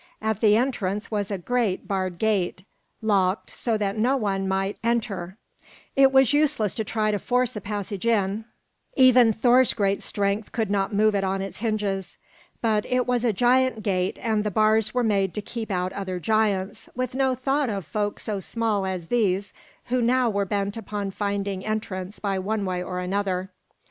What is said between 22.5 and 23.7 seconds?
way or another.